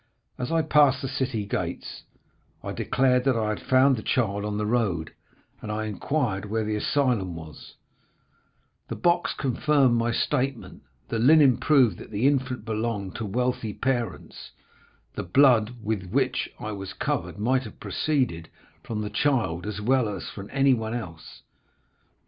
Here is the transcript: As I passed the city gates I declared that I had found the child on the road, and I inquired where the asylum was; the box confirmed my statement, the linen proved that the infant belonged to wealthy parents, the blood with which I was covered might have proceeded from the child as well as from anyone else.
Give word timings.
As 0.39 0.51
I 0.51 0.63
passed 0.63 1.03
the 1.03 1.07
city 1.07 1.45
gates 1.45 2.01
I 2.63 2.71
declared 2.71 3.23
that 3.25 3.35
I 3.37 3.49
had 3.49 3.61
found 3.61 3.95
the 3.95 4.01
child 4.01 4.43
on 4.43 4.57
the 4.57 4.65
road, 4.65 5.13
and 5.61 5.71
I 5.71 5.85
inquired 5.85 6.45
where 6.45 6.63
the 6.63 6.75
asylum 6.75 7.35
was; 7.35 7.75
the 8.87 8.95
box 8.95 9.35
confirmed 9.35 9.95
my 9.99 10.11
statement, 10.11 10.81
the 11.09 11.19
linen 11.19 11.57
proved 11.57 11.99
that 11.99 12.09
the 12.09 12.25
infant 12.25 12.65
belonged 12.65 13.13
to 13.17 13.25
wealthy 13.27 13.75
parents, 13.75 14.49
the 15.13 15.21
blood 15.21 15.75
with 15.83 16.09
which 16.09 16.49
I 16.59 16.71
was 16.71 16.93
covered 16.93 17.37
might 17.37 17.61
have 17.61 17.79
proceeded 17.79 18.49
from 18.81 19.01
the 19.03 19.11
child 19.11 19.67
as 19.67 19.81
well 19.81 20.09
as 20.09 20.27
from 20.31 20.49
anyone 20.51 20.95
else. 20.95 21.43